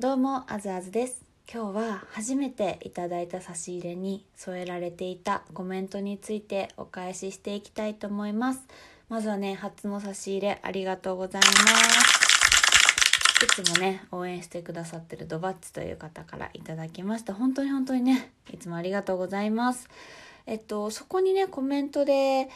[0.00, 1.24] どうもあずあずです。
[1.52, 8.60] 今日は初めていただいた差し入れに添えられていたコメントについてお返ししていきたいと思います。
[9.08, 13.44] まずはね初の差し入れありがとうございます。
[13.44, 19.88] いつもね応援してくださってるドバッチという方からいただきました本当に本当にねいつもありがとうございます。
[20.46, 22.48] えっとそこにねコメントで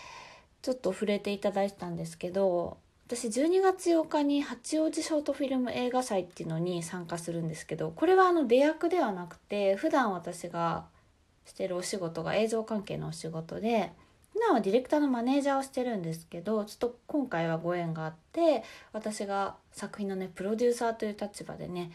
[0.63, 2.77] ちょっと触れていただいたんですけど
[3.15, 10.87] 私12月8日に八王子ショートフィルム映画祭っていうのに参加するんですけどこれはあの出役ではなくて普段私が
[11.45, 13.93] してるお仕事が映像関係のお仕事で
[14.33, 21.91] 普段はディレクターのマネージャーをしてるんですけどちょっと今回はご縁があって私が作品のねプロデューサーという立場でね、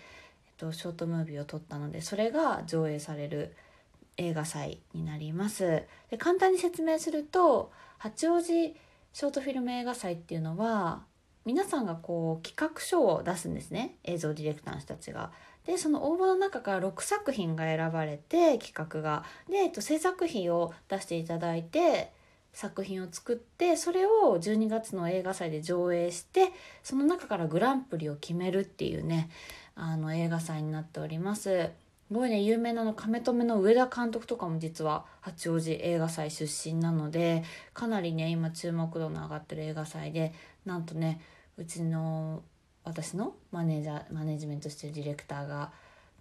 [0.45, 3.55] えっと、ショートムービーを撮ったのでそれが上映される
[4.17, 5.81] 映画祭になります。
[6.11, 8.75] で簡単に説明すると八王子
[9.17, 11.06] ショートフィルム映画祭っていうのは
[11.47, 15.31] 皆さんがこう企画書を出すんですね映像ディレクターの人たちが。
[15.65, 19.23] でその応募の中から6作品が選ばれて企画が。
[19.49, 22.11] で、えっと、制作費を出していただいて
[22.51, 26.51] 作品を作ってそれを12月の映画祭で上映して
[26.83, 29.29] その中からグランプリを決めるっていうね
[29.73, 31.69] あの映画祭になっております。
[32.07, 40.33] すごいね有名なの亀止めの上田監督とかも実は八王子映画祭出身なのでかなりね今注目度の上がってる映画祭で
[40.65, 41.19] なんとね
[41.57, 42.43] うちの
[42.85, 45.71] 私のマネージャーマネジメントしてるディレクターが、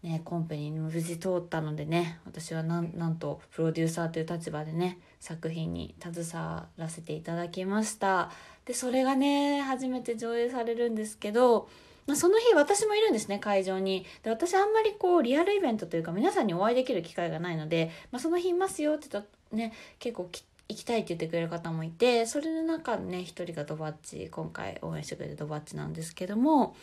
[0.03, 8.33] ね、コンペに無事通ったのでね私はなんなんとプロデューサーという立場でね作品に携わらせていただきました。
[8.65, 11.69] でそれがね初めて上映されるんですけど
[12.07, 14.07] まあ、その日私もいるんですね会場に。
[14.23, 20.31] で私あんまりこうリアルイベントというか皆さんにお会いできる機会がないので、まあ、その日いますよって言ったね結構
[20.69, 26.77] 行きたいって言ってくれる方もいてそれの中ね一人がドバッチ今回応援してくれてドバッチなんですけども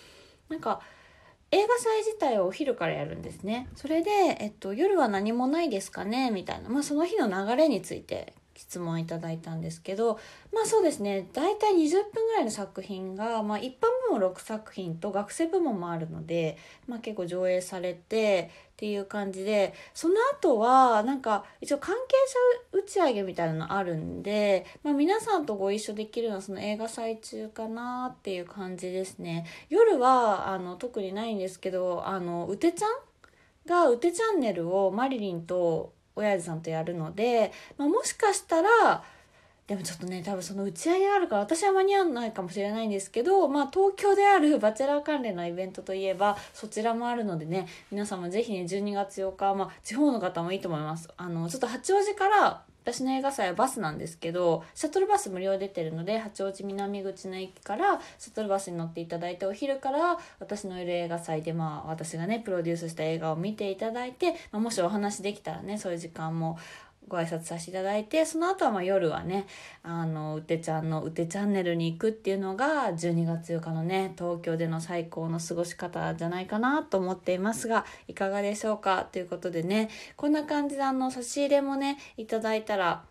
[0.49, 0.81] なんか
[1.51, 3.69] 映画祭自体をお昼からやるんですね。
[3.75, 10.19] それで、えっと、夜は何もないですかねみたいな、まあ、その日の流れについて質問いただいたんですけど
[10.53, 22.15] まあそうですね大体20分ぐらいの作品が、まあ、一般部門6作品と学生部門もあるので、まあ、結構上映されてっていう感じでその後はなんか一応関係
[22.71, 29.45] 者打ち上げみたいなのあるんで、まあ、皆さんとご一緒できるのはその映画祭中かなっていう感じですね。
[29.69, 32.89] 夜はあの特にないんですけどあのうてちゃん
[33.65, 39.03] がうてチャンネルをマリリンと親父さんとやるので、まあ、もしかしたら
[39.67, 51.09] でもちょっとね多分その打ち合いがあるから私は間に合わないかもしれないんですけど、まあ、東京である バチェラー関連のイベントといえばそちらもあるのでね皆様是非ね12月8日、まあ、地方の方もいいと思います。
[51.15, 66.59] あのちょっと八王子から私の映画祭はバスなんですけどシャトルバス無料出てるので八王子南口の駅からシャトルバスに乗っていただいてお昼から私のいる映画祭でまあ私がねプロデュースした映画を見ていただいて、まあ、もしお話できたらねそういう時間も
[67.07, 69.45] ご挨拶させていただいてその後はまあ夜はね
[69.83, 79.07] あのうてちゃんのうてチャンネルに行くっていうのが12月8日のね東京での最高の過ごし方じゃないかなと思っていますがいかがでしょうか？
[79.11, 83.03] ということでねこんな感じであの差し入れもねいただいたら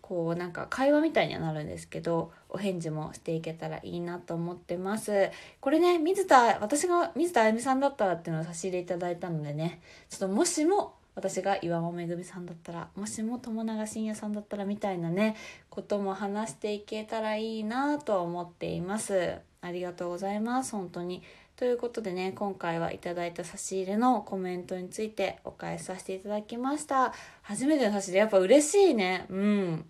[0.00, 5.30] こうなんか会話みたいにはなるんですけどお返事もしていけたらいいなと思ってます。
[5.60, 9.80] これね水田私が水田あゆみさんだったらっていうのを差し入れいただいたのでね
[10.10, 15.36] ちょっともしも私が岩間めぐみさんだったらもしも友永信也さんだったらみたいなね
[15.70, 19.38] ことも話していけたらいいなと思っています。
[19.60, 21.22] ありがとうございます本当に。
[21.56, 27.12] ということでね今回はいただいた差し入れのコメントについてお返しさせていただきました。
[27.42, 29.26] 初めての差し入れやっぱ嬉しいね。
[29.30, 29.84] うん。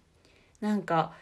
[0.61, 1.13] なんか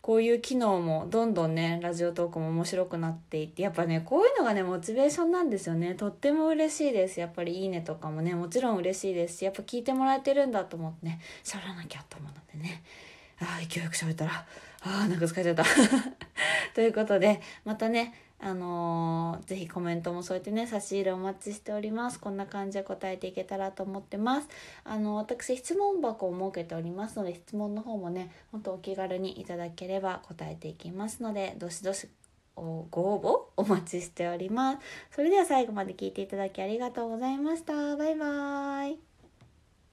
[0.00, 5.94] こういう機能もどんどんねラジオトークも面白くなっていってやっぱねこういうのがねモチベーションなんですよね。
[5.94, 7.20] とっても嬉しいです。
[7.20, 12.82] やっぱり「いいね」とかもねもちろん嬉しいですしやっぱ聞いてもらえてるんだと思ってね喋らなきゃと思うのでね。
[13.40, 14.46] ああ勢いよく喋ったらあ
[15.04, 15.64] あなんか疲れちゃった。
[16.74, 22.18] ということでまたねあのー、ぜひコメントも添えてね差し入れお待ちしております。
[22.18, 24.48] こんな感じで答えていけたらと思ってます。
[24.84, 32.08] あの私質問箱を設けておりますので質問の方もねほんとお気軽にいただければ答えていきますのでどしどし
[32.56, 34.78] ご応募お待ちしております。
[35.12, 37.96] それでは最後まで聞いていただきありがとうございました。
[37.96, 39.09] バイバーイ。